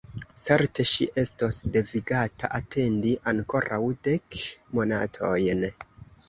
[0.43, 4.41] Certe ŝi estos devigata atendi ankoraŭ dek
[4.81, 5.63] monatojn.